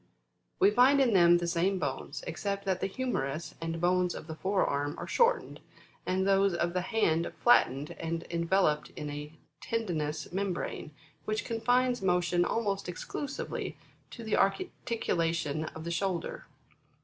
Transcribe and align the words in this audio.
We 0.59 0.71
find 0.71 0.99
in 0.99 1.13
them 1.13 1.37
the 1.37 1.45
same 1.45 1.77
bones, 1.77 2.23
except 2.25 2.65
that 2.65 2.81
the 2.81 2.87
humerus 2.87 3.53
and 3.61 3.79
bones 3.79 4.15
of 4.15 4.25
the 4.25 4.33
fore 4.33 4.65
arm 4.65 4.97
are 4.97 5.05
shortened, 5.05 5.59
and 6.07 6.25
those 6.27 6.55
of 6.55 6.73
the 6.73 6.81
hand 6.81 7.31
flattened 7.43 7.91
and 7.99 8.25
enveloped 8.31 8.89
in 8.95 9.11
a 9.11 9.33
tendinous 9.61 10.31
membrane, 10.31 10.89
which 11.25 11.45
confines 11.45 12.01
motion 12.01 12.43
almost 12.45 12.89
exclusively 12.89 13.77
to 14.09 14.23
the 14.23 14.37
articulation 14.37 15.65
of 15.65 15.83
the 15.83 15.91
shoulder. 15.91 16.47